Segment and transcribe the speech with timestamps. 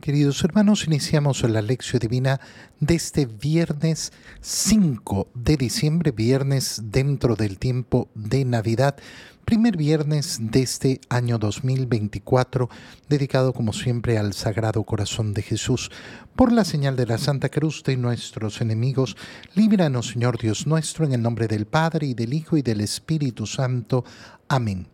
[0.00, 2.40] Queridos hermanos, iniciamos la lección divina
[2.78, 8.96] de este viernes 5 de diciembre, viernes dentro del tiempo de Navidad,
[9.44, 12.70] primer viernes de este año 2024,
[13.08, 15.90] dedicado como siempre al Sagrado Corazón de Jesús.
[16.36, 19.16] Por la señal de la Santa Cruz de nuestros enemigos,
[19.56, 23.46] líbranos Señor Dios nuestro, en el nombre del Padre y del Hijo y del Espíritu
[23.46, 24.04] Santo.
[24.46, 24.86] Amén.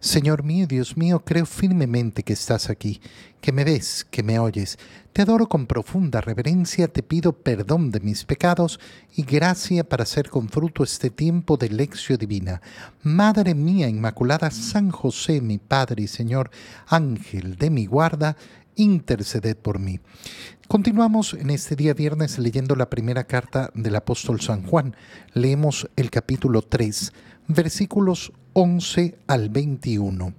[0.00, 3.00] Señor mío, Dios mío, creo firmemente que estás aquí,
[3.40, 4.78] que me ves, que me oyes.
[5.12, 8.78] Te adoro con profunda reverencia, te pido perdón de mis pecados
[9.16, 12.62] y gracia para hacer con fruto este tiempo de lección divina.
[13.02, 16.52] Madre mía Inmaculada, San José, mi Padre y Señor,
[16.86, 18.36] Ángel de mi guarda,
[18.76, 19.98] interceded por mí.
[20.68, 24.94] Continuamos en este día viernes leyendo la primera carta del apóstol San Juan.
[25.34, 27.12] Leemos el capítulo 3,
[27.48, 30.34] versículos 11 al 21.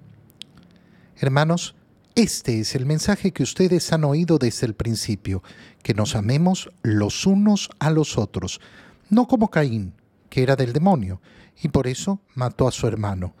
[1.16, 1.74] Hermanos,
[2.14, 5.42] este es el mensaje que ustedes han oído desde el principio,
[5.82, 8.60] que nos amemos los unos a los otros,
[9.08, 9.94] no como Caín,
[10.28, 11.22] que era del demonio,
[11.62, 13.34] y por eso mató a su hermano.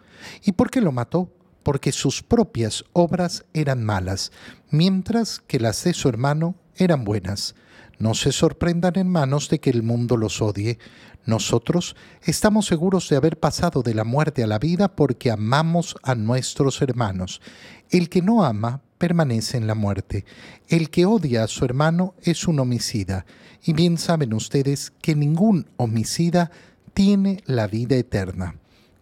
[0.46, 1.30] ¿Y por qué lo mató?
[1.62, 4.32] Porque sus propias obras eran malas,
[4.70, 7.54] mientras que las de su hermano eran buenas.
[8.00, 10.78] No se sorprendan, hermanos, de que el mundo los odie.
[11.26, 16.14] Nosotros estamos seguros de haber pasado de la muerte a la vida porque amamos a
[16.14, 17.42] nuestros hermanos.
[17.90, 20.24] El que no ama permanece en la muerte.
[20.66, 23.26] El que odia a su hermano es un homicida.
[23.62, 26.50] Y bien saben ustedes que ningún homicida
[26.94, 28.56] tiene la vida eterna.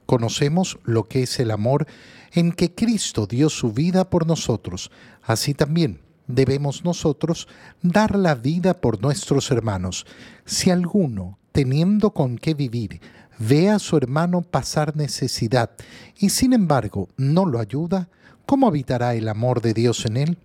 [0.06, 1.86] Conocemos lo que es el amor
[2.32, 4.90] en que Cristo dio su vida por nosotros.
[5.22, 7.48] Así también debemos nosotros
[7.82, 10.06] dar la vida por nuestros hermanos.
[10.44, 13.00] Si alguno, teniendo con qué vivir,
[13.38, 15.70] ve a su hermano pasar necesidad
[16.16, 18.08] y sin embargo no lo ayuda,
[18.46, 20.38] ¿cómo habitará el amor de Dios en él?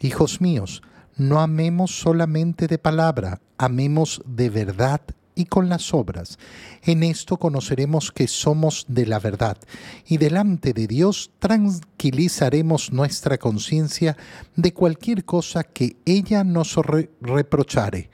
[0.00, 0.82] Hijos míos,
[1.16, 5.00] no amemos solamente de palabra, amemos de verdad
[5.38, 6.36] y con las obras.
[6.82, 9.56] En esto conoceremos que somos de la verdad
[10.04, 14.16] y delante de Dios tranquilizaremos nuestra conciencia
[14.56, 16.74] de cualquier cosa que ella nos
[17.20, 18.10] reprochare,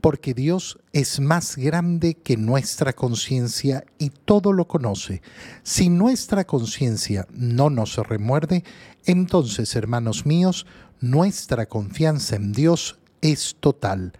[0.00, 5.22] porque Dios es más grande que nuestra conciencia y todo lo conoce.
[5.62, 8.64] Si nuestra conciencia no nos remuerde,
[9.06, 10.66] entonces, hermanos míos,
[11.00, 14.12] nuestra confianza en Dios es total.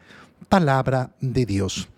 [0.49, 1.89] Palabra de Dios.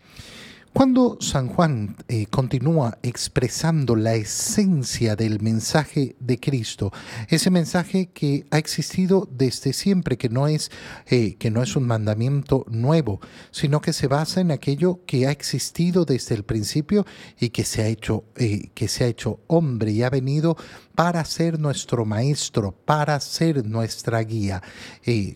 [0.76, 6.92] Cuando San Juan eh, continúa expresando la esencia del mensaje de Cristo,
[7.30, 10.70] ese mensaje que ha existido desde siempre, que no es,
[11.06, 13.20] eh, que no es un mandamiento nuevo,
[13.52, 17.06] sino que se basa en aquello que ha existido desde el principio
[17.40, 20.58] y que se ha hecho, eh, que se ha hecho hombre y ha venido
[20.94, 24.62] para ser nuestro maestro, para ser nuestra guía.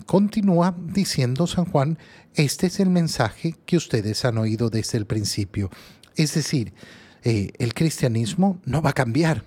[0.04, 1.98] continúa diciendo San Juan
[2.34, 5.70] este es el mensaje que ustedes han oído desde el principio.
[6.16, 6.72] Es decir,
[7.22, 9.44] eh, el cristianismo no va a cambiar.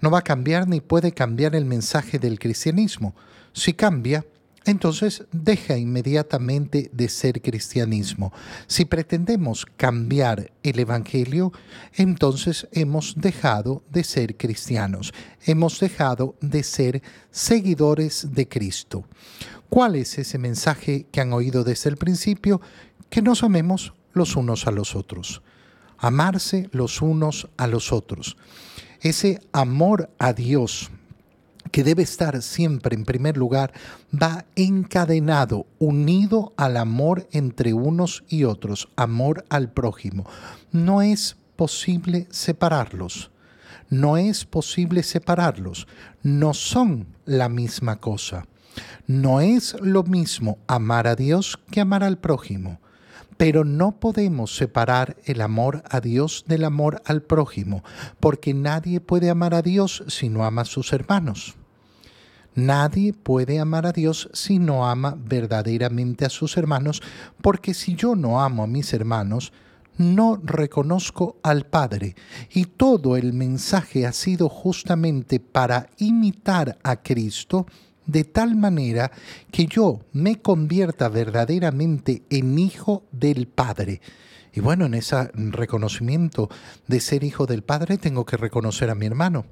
[0.00, 3.14] No va a cambiar ni puede cambiar el mensaje del cristianismo.
[3.52, 4.24] Si cambia,
[4.66, 8.32] entonces deja inmediatamente de ser cristianismo.
[8.66, 11.52] Si pretendemos cambiar el Evangelio,
[11.94, 19.04] entonces hemos dejado de ser cristianos, hemos dejado de ser seguidores de Cristo.
[19.68, 22.60] ¿Cuál es ese mensaje que han oído desde el principio?
[23.08, 25.42] Que nos amemos los unos a los otros.
[25.98, 28.36] Amarse los unos a los otros.
[29.00, 30.90] Ese amor a Dios
[31.76, 33.70] que debe estar siempre en primer lugar,
[34.10, 40.24] va encadenado, unido al amor entre unos y otros, amor al prójimo.
[40.72, 43.30] No es posible separarlos.
[43.90, 45.86] No es posible separarlos.
[46.22, 48.46] No son la misma cosa.
[49.06, 52.80] No es lo mismo amar a Dios que amar al prójimo,
[53.36, 57.84] pero no podemos separar el amor a Dios del amor al prójimo,
[58.18, 61.54] porque nadie puede amar a Dios si no ama a sus hermanos.
[62.56, 67.02] Nadie puede amar a Dios si no ama verdaderamente a sus hermanos,
[67.42, 69.52] porque si yo no amo a mis hermanos,
[69.98, 72.16] no reconozco al Padre.
[72.52, 77.66] Y todo el mensaje ha sido justamente para imitar a Cristo
[78.06, 79.10] de tal manera
[79.50, 84.00] que yo me convierta verdaderamente en hijo del Padre.
[84.54, 86.48] Y bueno, en ese reconocimiento
[86.86, 89.44] de ser hijo del Padre tengo que reconocer a mi hermano.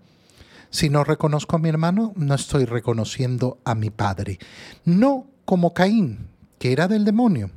[0.74, 4.40] Si no reconozco a mi hermano, no estoy reconociendo a mi Padre.
[4.84, 6.26] No como Caín,
[6.58, 7.52] que era del demonio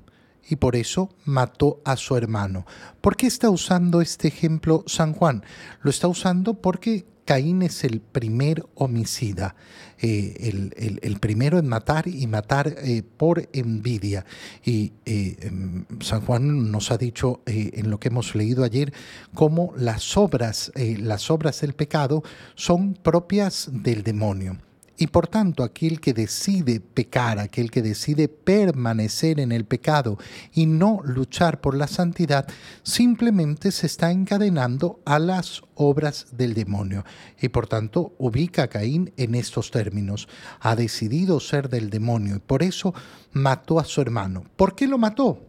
[0.47, 2.65] y por eso mató a su hermano.
[3.01, 5.43] ¿Por qué está usando este ejemplo San Juan?
[5.81, 9.55] Lo está usando porque Caín es el primer homicida,
[9.99, 10.71] eh,
[11.01, 14.25] el, primero en matar y matar eh, por envidia.
[14.63, 18.93] Y eh, em, San Juan nos ha dicho en lo que hemos leído ayer
[19.33, 22.23] cómo las obras, las obras del pecado
[22.55, 24.57] son propias del demonio.
[24.99, 30.17] Y por tanto, aquel que decide pecar, aquel que decide permanecer en el pecado
[30.53, 32.47] y no luchar por la santidad,
[32.81, 37.05] simplemente se está encadenando a las obras del demonio.
[37.39, 40.27] Y por tanto, ubica a Caín en estos términos.
[40.59, 42.95] Ha decidido ser del demonio y por eso
[43.33, 44.45] mató a su hermano.
[44.55, 45.39] ¿Por qué lo mató?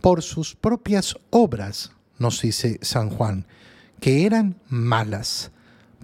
[0.00, 3.46] Por sus propias obras, nos dice San Juan,
[4.00, 5.51] que eran malas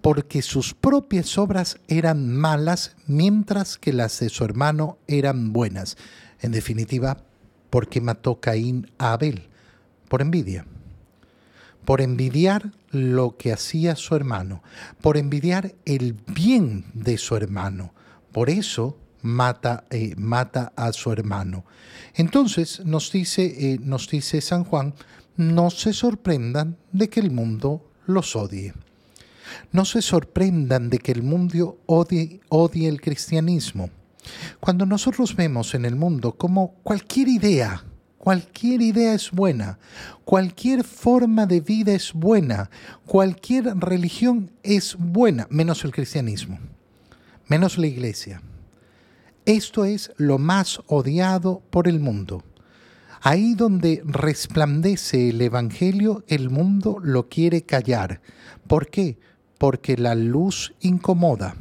[0.00, 5.96] porque sus propias obras eran malas mientras que las de su hermano eran buenas.
[6.40, 7.18] En definitiva,
[7.70, 9.48] ¿por qué mató Caín a Abel?
[10.08, 10.66] Por envidia.
[11.84, 14.62] Por envidiar lo que hacía su hermano,
[15.00, 17.94] por envidiar el bien de su hermano.
[18.32, 21.64] Por eso mata, eh, mata a su hermano.
[22.14, 24.94] Entonces nos dice, eh, nos dice San Juan,
[25.36, 28.74] no se sorprendan de que el mundo los odie.
[29.72, 33.90] No se sorprendan de que el mundo odie, odie el cristianismo.
[34.60, 37.84] Cuando nosotros vemos en el mundo como cualquier idea,
[38.18, 39.78] cualquier idea es buena,
[40.24, 42.70] cualquier forma de vida es buena,
[43.06, 46.58] cualquier religión es buena, menos el cristianismo,
[47.46, 48.42] menos la iglesia.
[49.46, 52.44] Esto es lo más odiado por el mundo.
[53.22, 58.20] Ahí donde resplandece el Evangelio, el mundo lo quiere callar.
[58.66, 59.18] ¿Por qué?
[59.58, 61.56] Porque la luz incomoda.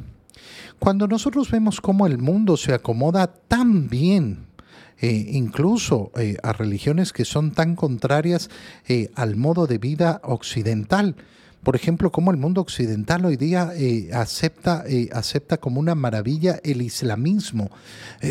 [0.78, 4.46] Cuando nosotros vemos cómo el mundo se acomoda tan bien,
[5.00, 8.50] eh, incluso eh, a religiones que son tan contrarias
[8.88, 11.16] eh, al modo de vida occidental,
[11.62, 13.72] por ejemplo, cómo el mundo occidental hoy día
[14.12, 17.68] acepta, acepta como una maravilla el islamismo.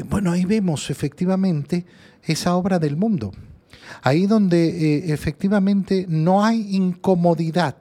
[0.09, 1.85] bueno, ahí vemos efectivamente
[2.23, 3.33] esa obra del mundo.
[4.01, 7.75] Ahí donde efectivamente no hay incomodidad,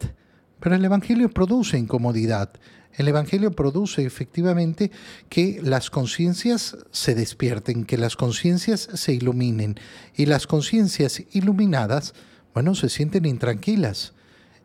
[0.61, 2.51] pero el Evangelio produce incomodidad.
[2.97, 4.91] El Evangelio produce efectivamente
[5.29, 9.79] que las conciencias se despierten, que las conciencias se iluminen.
[10.17, 12.15] Y las conciencias iluminadas,
[12.55, 14.15] bueno, se sienten intranquilas.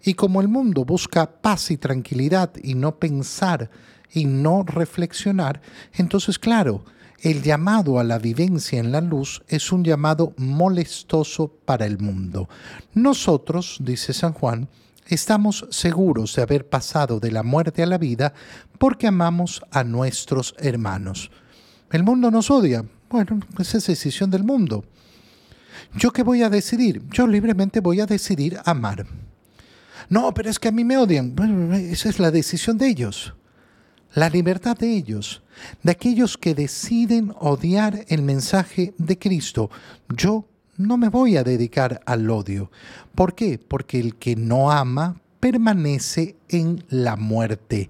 [0.01, 3.69] Y como el mundo busca paz y tranquilidad y no pensar
[4.13, 5.61] y no reflexionar,
[5.93, 6.85] entonces claro,
[7.21, 12.49] el llamado a la vivencia en la luz es un llamado molestoso para el mundo.
[12.95, 14.69] Nosotros, dice San Juan,
[15.07, 18.33] Estamos seguros de haber pasado de la muerte a la vida
[18.77, 21.31] porque amamos a nuestros hermanos.
[21.91, 22.85] El mundo nos odia.
[23.09, 24.85] Bueno, esa es decisión del mundo.
[25.95, 27.01] ¿Yo qué voy a decidir?
[27.11, 29.05] Yo libremente voy a decidir amar.
[30.09, 31.35] No, pero es que a mí me odian.
[31.35, 33.33] Bueno, esa es la decisión de ellos.
[34.13, 35.41] La libertad de ellos,
[35.83, 39.69] de aquellos que deciden odiar el mensaje de Cristo.
[40.09, 40.45] Yo
[40.87, 42.71] no me voy a dedicar al odio.
[43.15, 43.59] ¿Por qué?
[43.59, 47.89] Porque el que no ama permanece en la muerte.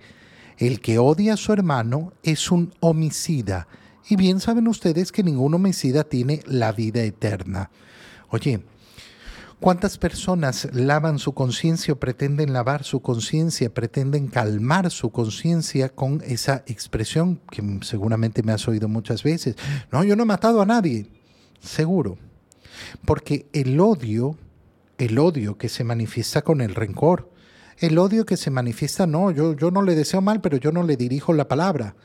[0.58, 3.68] El que odia a su hermano es un homicida.
[4.10, 7.70] Y bien saben ustedes que ningún homicida tiene la vida eterna.
[8.30, 8.64] Oye,
[9.60, 16.22] ¿cuántas personas lavan su conciencia o pretenden lavar su conciencia, pretenden calmar su conciencia con
[16.26, 19.56] esa expresión que seguramente me has oído muchas veces?
[19.92, 21.08] No, yo no he matado a nadie.
[21.60, 22.18] Seguro
[23.06, 24.38] porque el odio,
[24.98, 27.30] el odio que se manifiesta con el rencor,
[27.80, 30.84] el odio que se manifiesta, no, yo, yo no le deseo mal, pero yo no
[30.84, 31.96] le dirijo la palabra,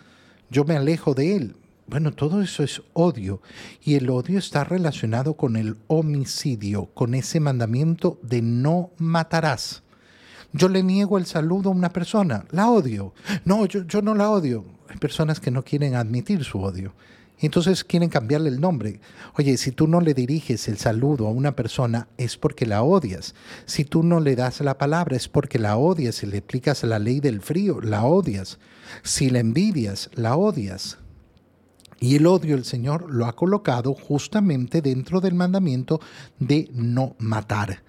[0.51, 1.57] yo me alejo de él.
[1.89, 3.41] Bueno, todo eso es odio
[3.85, 9.85] y el odio está relacionado con el homicidio, con ese mandamiento de no matarás.
[10.53, 13.13] Yo le niego el saludo a una persona, la odio.
[13.45, 14.65] No, yo, yo no la odio.
[14.89, 16.93] Hay personas que no quieren admitir su odio.
[17.39, 19.01] Entonces quieren cambiarle el nombre.
[19.37, 23.35] Oye, si tú no le diriges el saludo a una persona es porque la odias.
[23.67, 26.17] Si tú no le das la palabra es porque la odias.
[26.17, 28.59] Si le aplicas la ley del frío, la odias.
[29.03, 30.99] Si la envidias, la odias.
[31.99, 36.01] Y el odio el Señor lo ha colocado justamente dentro del mandamiento
[36.39, 37.83] de no matar.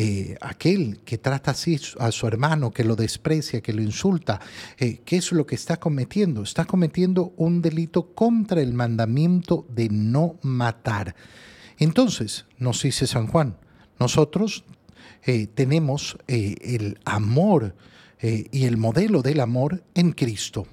[0.00, 4.40] Eh, aquel que trata así a su hermano, que lo desprecia, que lo insulta,
[4.78, 6.44] eh, ¿qué es lo que está cometiendo?
[6.44, 11.16] Está cometiendo un delito contra el mandamiento de no matar.
[11.78, 13.56] Entonces, nos dice San Juan,
[13.98, 14.62] nosotros
[15.24, 17.74] eh, tenemos el amor
[18.22, 20.68] y el modelo del amor en Cristo.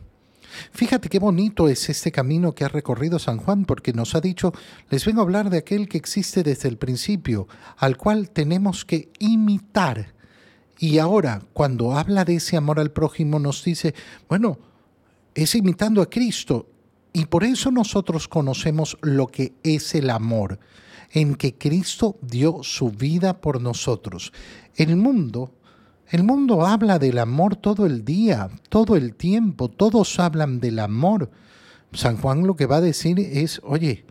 [0.71, 4.53] Fíjate qué bonito es este camino que ha recorrido San Juan, porque nos ha dicho,
[4.89, 7.47] les vengo a hablar de aquel que existe desde el principio,
[7.77, 10.13] al cual tenemos que imitar.
[10.77, 13.93] Y ahora, cuando habla de ese amor al prójimo, nos dice,
[14.27, 14.57] bueno,
[15.33, 16.69] es imitando a Cristo.
[17.13, 20.59] Y por eso nosotros conocemos lo que es el amor,
[21.11, 24.33] en que Cristo dio su vida por nosotros.
[24.75, 25.53] El mundo
[26.09, 31.31] el mundo habla del amor todo el día, todo el tiempo, todos hablan del amor.
[31.93, 34.05] San Juan lo que va a decir es, oye,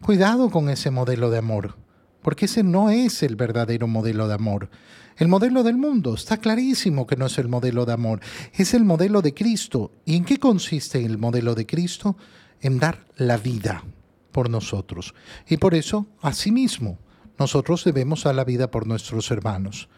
[0.00, 1.76] cuidado con ese modelo de amor,
[2.22, 4.70] porque ese no es el verdadero modelo de amor.
[5.16, 8.20] El modelo del mundo está clarísimo que no es el modelo de amor,
[8.54, 9.90] es el modelo de Cristo.
[10.04, 12.16] ¿Y en qué consiste el modelo de Cristo?
[12.60, 13.84] En dar la vida
[14.32, 15.14] por nosotros.
[15.48, 16.98] Y por eso, asimismo,
[17.38, 19.88] nosotros debemos dar la vida por nuestros hermanos.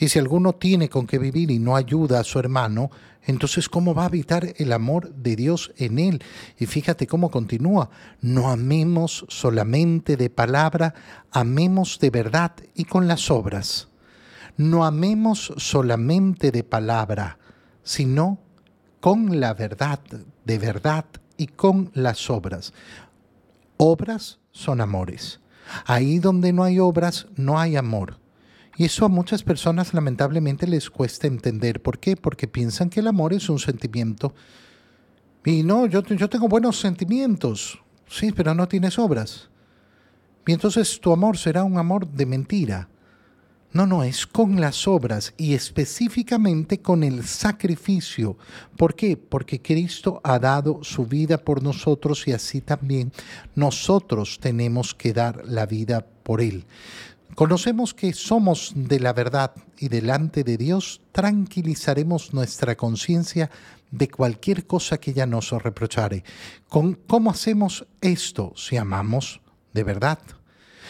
[0.00, 2.90] Y si alguno tiene con qué vivir y no ayuda a su hermano,
[3.22, 6.24] entonces ¿cómo va a habitar el amor de Dios en él?
[6.58, 7.90] Y fíjate cómo continúa.
[8.22, 10.94] No amemos solamente de palabra,
[11.30, 13.88] amemos de verdad y con las obras.
[14.56, 17.38] No amemos solamente de palabra,
[17.82, 18.38] sino
[19.00, 20.00] con la verdad,
[20.46, 21.04] de verdad
[21.36, 22.72] y con las obras.
[23.76, 25.40] Obras son amores.
[25.84, 28.18] Ahí donde no hay obras, no hay amor.
[28.80, 31.82] Y eso a muchas personas lamentablemente les cuesta entender.
[31.82, 32.16] ¿Por qué?
[32.16, 34.32] Porque piensan que el amor es un sentimiento.
[35.44, 39.50] Y no, yo, tengo buenos sentimientos, sí, pero no tienes obras.
[40.46, 42.88] Y entonces tu amor será un amor de mentira.
[43.74, 48.38] No, no, es con las obras y específicamente con el sacrificio.
[48.78, 49.18] ¿Por qué?
[49.18, 53.12] Porque Cristo ha dado su vida por nosotros y así también
[53.54, 56.64] nosotros tenemos que dar la vida por Él.
[57.34, 63.50] Conocemos que somos de la verdad y delante de Dios tranquilizaremos nuestra conciencia
[63.90, 66.22] de cualquier cosa que ella nos reprochare.
[66.68, 69.40] ¿Cómo hacemos esto si amamos
[69.72, 70.18] de verdad?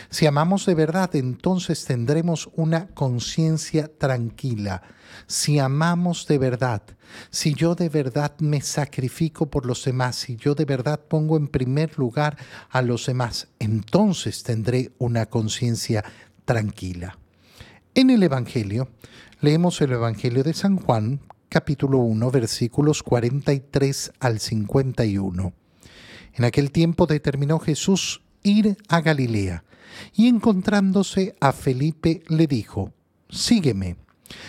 [0.09, 4.83] Si amamos de verdad, entonces tendremos una conciencia tranquila.
[5.27, 6.83] Si amamos de verdad,
[7.31, 11.49] si yo de verdad me sacrifico por los demás, si yo de verdad pongo en
[11.49, 12.37] primer lugar
[12.71, 16.05] a los demás, entonces tendré una conciencia
[16.51, 17.17] tranquila.
[17.95, 18.89] En el Evangelio,
[19.41, 25.53] leemos el Evangelio de San Juan, capítulo 1, versículos 43 al 51.
[26.35, 29.63] En aquel tiempo determinó Jesús ir a Galilea,
[30.13, 32.93] y encontrándose a Felipe le dijo,
[33.29, 33.95] Sígueme.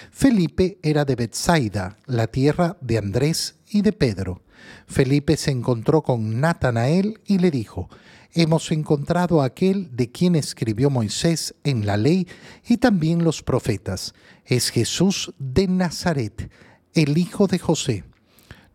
[0.09, 4.41] Felipe era de Bethsaida, la tierra de Andrés y de Pedro.
[4.87, 7.89] Felipe se encontró con Natanael y le dijo,
[8.33, 12.27] hemos encontrado aquel de quien escribió Moisés en la ley
[12.67, 14.13] y también los profetas.
[14.45, 16.49] Es Jesús de Nazaret,
[16.93, 18.03] el hijo de José.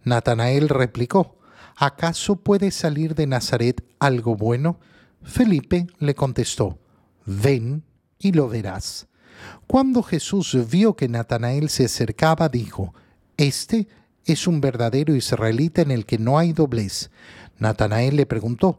[0.04, 1.38] Natanael replicó,
[1.76, 4.78] ¿acaso puede salir de Nazaret algo bueno?
[5.22, 6.78] Felipe le contestó,
[7.25, 7.82] ven
[8.18, 9.08] y lo verás.
[9.66, 12.94] Cuando Jesús vio que Natanael se acercaba, dijo,
[13.36, 13.88] Este
[14.25, 17.10] es un verdadero israelita en el que no hay doblez.
[17.58, 18.78] Natanael le preguntó,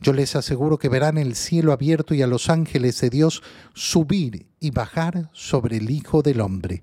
[0.00, 3.42] yo les aseguro que verán el cielo abierto y a los ángeles de Dios
[3.74, 6.82] subir y bajar sobre el Hijo del Hombre.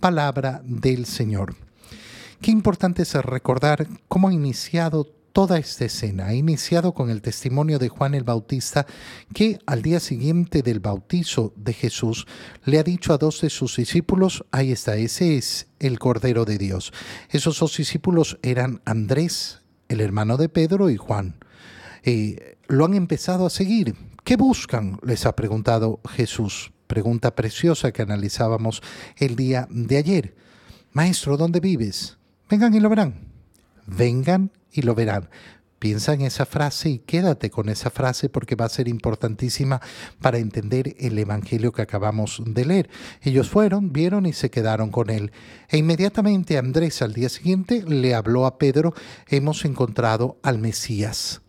[0.00, 1.54] Palabra del Señor.
[2.40, 6.26] Qué importante es recordar cómo ha iniciado toda esta escena.
[6.26, 8.86] Ha iniciado con el testimonio de Juan el Bautista,
[9.34, 12.26] que al día siguiente del bautizo de Jesús
[12.64, 16.58] le ha dicho a dos de sus discípulos, ahí está, ese es el Cordero de
[16.58, 16.92] Dios.
[17.30, 21.36] Esos dos discípulos eran Andrés, el hermano de Pedro, y Juan.
[22.68, 23.94] Lo han empezado a seguir.
[24.24, 24.98] ¿Qué buscan?
[25.02, 26.72] les ha preguntado Jesús.
[26.86, 28.82] Pregunta preciosa que analizábamos
[29.16, 30.34] el día de ayer.
[30.92, 32.18] Maestro, ¿dónde vives?
[32.50, 33.14] Vengan y lo verán.
[33.86, 35.28] Vengan y lo verán.
[35.78, 39.80] Piensa en esa frase y quédate con esa frase porque va a ser importantísima
[40.20, 42.90] para entender el Evangelio que acabamos de leer.
[43.22, 45.32] Ellos fueron, vieron y se quedaron con él.
[45.68, 48.94] E inmediatamente Andrés al día siguiente le habló a Pedro,
[49.28, 51.42] hemos encontrado al Mesías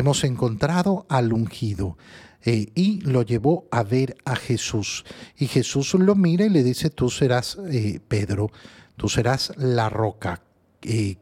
[0.00, 1.96] hemos encontrado al ungido.
[2.44, 5.04] Eh, y lo llevó a ver a Jesús.
[5.36, 8.52] Y Jesús lo mira y le dice, tú serás eh, Pedro,
[8.96, 10.42] tú serás la roca
[10.82, 11.16] eh,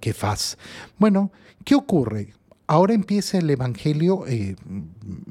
[0.00, 0.56] que faz.
[0.98, 1.30] Bueno,
[1.64, 2.32] ¿qué ocurre?
[2.70, 4.54] ahora empieza el Evangelio, eh,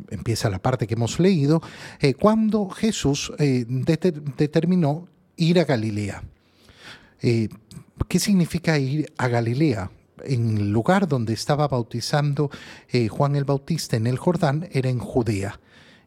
[0.10, 1.62] empieza la parte que hemos leído,
[2.01, 6.22] eh, cuando Jesús determinó ir a Galilea.
[7.22, 9.89] ¿Qué significa ir a Galilea?
[10.26, 12.50] En el lugar donde estaba bautizando
[13.10, 15.60] Juan el Bautista en el Jordán era en Judea.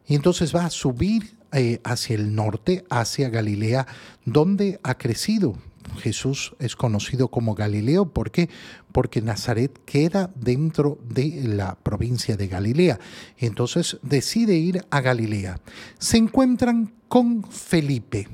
[0.07, 1.37] Y entonces va a subir
[1.83, 3.87] hacia el norte, hacia Galilea,
[4.25, 5.55] donde ha crecido
[5.99, 8.05] Jesús es conocido como Galileo.
[8.05, 8.49] ¿Por qué?
[8.91, 12.99] Porque Nazaret queda dentro de la provincia de Galilea.
[13.37, 15.59] Entonces decide ir a Galilea.
[15.99, 18.27] Se encuentran con Felipe.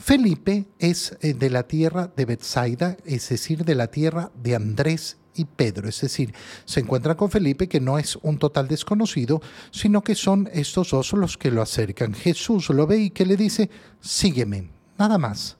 [0.00, 5.18] Felipe es eh, de la tierra de Bethsaida, es decir, de la tierra de Andrés
[5.34, 5.88] y Pedro.
[5.88, 9.40] Es decir, se encuentran con Felipe, que no es un total desconocido,
[9.70, 12.14] sino que son estos dos los que lo acercan.
[12.14, 15.58] Jesús lo ve y que le dice, sígueme, nada más.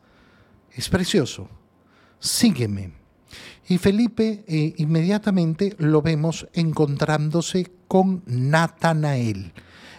[0.72, 1.48] Es precioso.
[2.18, 2.92] Sígueme.
[3.68, 9.52] Y Felipe eh, inmediatamente lo vemos encontrándose con Natanael,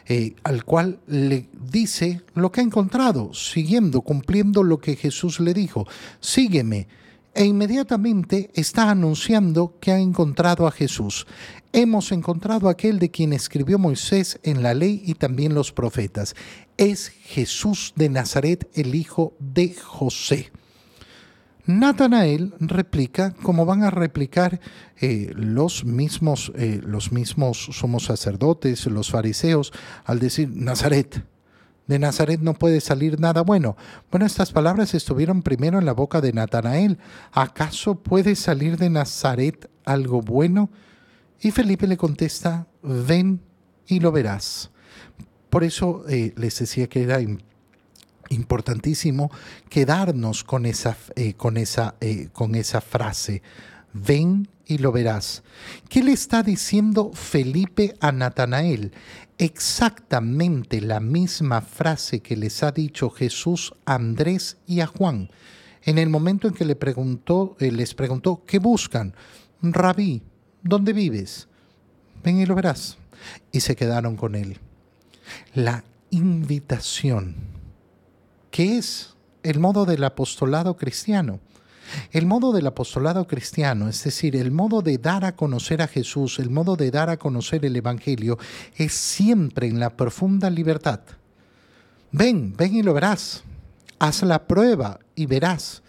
[0.07, 5.53] eh, al cual le dice lo que ha encontrado, siguiendo, cumpliendo lo que Jesús le
[5.53, 5.87] dijo,
[6.19, 6.87] sígueme.
[7.33, 11.25] E inmediatamente está anunciando que ha encontrado a Jesús.
[11.71, 16.35] Hemos encontrado a aquel de quien escribió Moisés en la ley y también los profetas.
[16.75, 20.51] Es Jesús de Nazaret, el hijo de José.
[21.65, 24.59] Natanael replica como van a replicar
[24.99, 29.71] eh, los, mismos, eh, los mismos somos sacerdotes, los fariseos,
[30.05, 31.23] al decir Nazaret.
[31.87, 33.75] De Nazaret no puede salir nada bueno.
[34.09, 36.99] Bueno, estas palabras estuvieron primero en la boca de Natanael.
[37.31, 40.69] ¿Acaso puede salir de Nazaret algo bueno?
[41.41, 43.41] Y Felipe le contesta, ven
[43.87, 44.71] y lo verás.
[45.49, 47.50] Por eso eh, les decía que era importante
[48.31, 49.31] importantísimo
[49.69, 53.41] quedarnos con esa, eh, con esa, eh, con esa frase.
[53.93, 55.43] Ven y lo verás.
[55.89, 58.93] ¿Qué le está diciendo Felipe a Natanael?
[59.37, 65.29] Exactamente la misma frase que les ha dicho Jesús a Andrés y a Juan.
[65.83, 69.15] En el momento en que le preguntó, eh, les preguntó, ¿qué buscan?
[69.61, 70.21] Rabí,
[70.61, 71.47] ¿dónde vives?
[72.23, 72.97] Ven y lo verás.
[73.51, 74.59] Y se quedaron con él.
[75.53, 77.50] La invitación
[78.51, 79.11] ¿Qué es
[79.43, 81.39] el modo del apostolado cristiano.
[82.11, 86.39] El modo del apostolado cristiano, es decir, el modo de dar a conocer a Jesús,
[86.39, 88.37] el modo de dar a conocer el Evangelio,
[88.75, 91.01] es siempre en la profunda libertad.
[92.11, 93.43] Ven, ven y lo verás.
[93.99, 95.81] Haz la prueba y verás.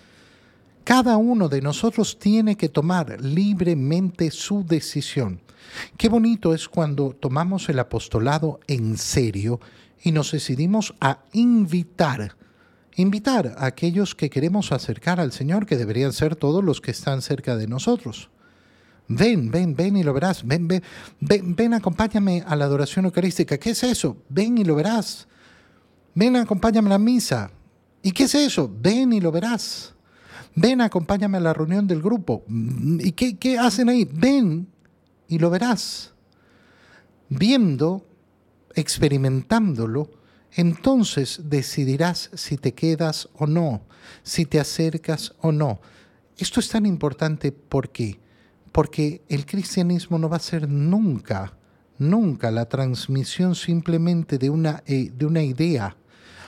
[0.83, 5.41] Cada uno de nosotros tiene que tomar libremente su decisión.
[5.97, 9.61] Qué bonito es cuando tomamos el apostolado en serio
[10.03, 12.37] y nos decidimos a invitar
[12.97, 17.23] invitar a aquellos que queremos acercar al Señor, que deberían ser todos los que están
[17.23, 18.31] cerca de nosotros.
[19.09, 20.47] Ven, ven, ven y lo verás.
[20.47, 20.83] Ven, ven,
[21.21, 23.59] ven, ven, acompáñame a la adoración eucarística.
[23.59, 24.17] ¿Qué es eso?
[24.29, 25.27] Ven y lo verás.
[26.15, 27.51] Ven, acompáñame a la misa.
[28.03, 28.71] ¿Y qué es eso?
[28.81, 29.95] Ven y lo verás.
[30.55, 32.45] Ven, acompáñame a la reunión del grupo.
[32.49, 34.09] ¿Y qué, qué hacen ahí?
[34.11, 34.69] Ven
[35.29, 36.13] y lo verás.
[37.29, 38.07] Viendo,
[38.75, 40.11] experimentándolo,
[40.55, 43.83] entonces decidirás si te quedas o no,
[44.23, 45.81] si te acercas o no.
[46.37, 48.19] Esto es tan importante ¿por qué?
[48.73, 51.53] porque el cristianismo no va a ser nunca,
[51.99, 55.97] nunca la transmisión simplemente de una, eh, de una idea.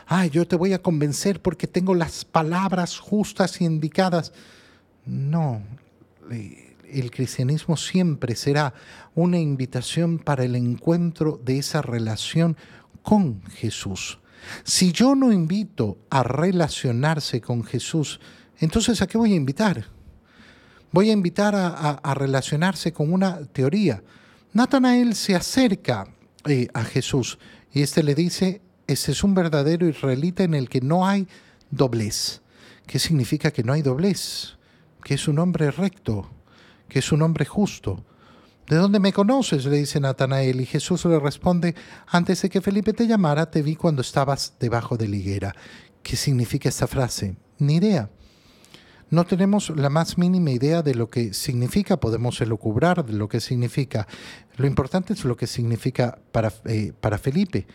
[0.06, 4.32] Ay, yo te voy a convencer porque tengo las palabras justas y indicadas.
[5.06, 5.62] No,
[6.30, 8.74] el cristianismo siempre será
[9.14, 12.56] una invitación para el encuentro de esa relación
[13.04, 14.18] con Jesús.
[14.64, 18.18] Si yo no invito a relacionarse con Jesús,
[18.58, 19.86] entonces ¿a qué voy a invitar?
[20.90, 24.02] Voy a invitar a, relacionarse con una teoría.
[24.52, 26.08] Natanael se acerca
[26.46, 27.38] eh, a Jesús
[27.72, 31.26] y este le dice, ese es un verdadero israelita en el que no hay
[31.70, 32.40] doblez.
[32.86, 34.56] ¿Qué significa que no hay doblez?
[35.02, 36.30] Que es un hombre recto,
[36.88, 38.04] que es un hombre justo,
[38.68, 39.66] ¿De dónde me conoces?
[39.66, 41.74] le dice Natanael y Jesús le responde,
[42.06, 45.54] antes de que Felipe te llamara, te vi cuando estabas debajo de la higuera.
[46.02, 47.36] ¿Qué significa esta frase?
[47.58, 48.08] Ni idea.
[49.10, 53.40] No tenemos la más mínima idea de lo que significa, podemos elucubrar de lo que
[53.40, 54.08] significa.
[54.56, 57.66] Lo importante es lo que significa para, eh, para Felipe.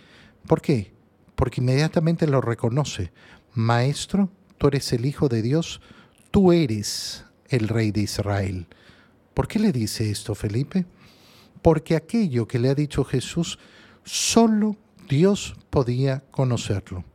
[0.47, 0.91] ¿Por qué?
[1.35, 3.13] Porque inmediatamente lo reconoce.
[3.53, 5.81] Maestro, tú eres el Hijo de Dios,
[6.31, 8.67] tú eres el Rey de Israel.
[9.39, 10.85] ¿Por qué le dice esto Felipe?
[11.61, 13.57] Porque aquello que le ha dicho Jesús,
[14.03, 14.75] solo
[15.07, 17.05] Dios podía conocerlo.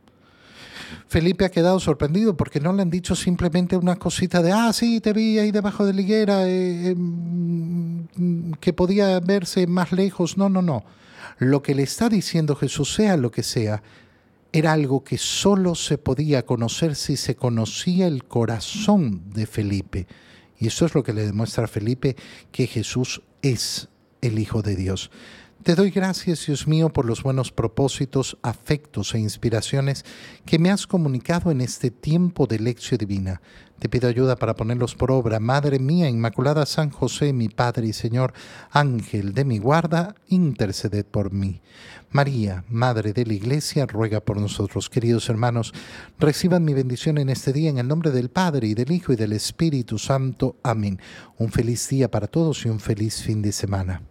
[1.07, 5.01] Felipe ha quedado sorprendido porque no le han dicho simplemente una cosita de, ah, sí,
[5.01, 10.35] te vi ahí debajo de la higuera, eh, em, que podía verse más lejos.
[10.35, 10.83] No, no, no.
[11.37, 13.83] Lo que le está diciendo Jesús, sea lo que sea,
[14.51, 20.07] era algo que solo se podía conocer si se conocía el corazón de Felipe.
[20.59, 22.15] Y eso es lo que le demuestra a Felipe
[22.51, 23.89] que Jesús es
[24.21, 25.11] el Hijo de Dios.
[25.63, 30.05] Te doy gracias, Dios mío, por los buenos propósitos, afectos e inspiraciones
[30.45, 33.41] que me has comunicado en este tiempo de lección divina.
[33.79, 35.39] Te pido ayuda para ponerlos por obra.
[35.39, 38.33] Madre mía, Inmaculada San José, mi Padre y Señor,
[38.71, 41.61] Ángel de mi guarda, interceded por mí.
[42.09, 44.89] María, Madre de la Iglesia, ruega por nosotros.
[44.89, 45.73] Queridos hermanos,
[46.17, 49.17] reciban mi bendición en este día en el nombre del Padre y del Hijo y
[49.17, 50.55] del Espíritu Santo.
[50.63, 50.99] Amén.
[51.37, 54.01] Un feliz día para todos y un feliz fin de semana.